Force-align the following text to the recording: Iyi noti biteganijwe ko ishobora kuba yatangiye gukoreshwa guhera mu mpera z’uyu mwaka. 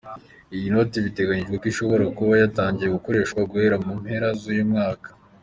Iyi 0.55 0.67
noti 0.73 0.97
biteganijwe 1.05 1.55
ko 1.61 1.65
ishobora 1.71 2.03
kuba 2.17 2.33
yatangiye 2.41 2.89
gukoreshwa 2.97 3.39
guhera 3.51 3.75
mu 3.85 3.93
mpera 4.01 4.27
z’uyu 4.39 4.65
mwaka. 4.73 5.09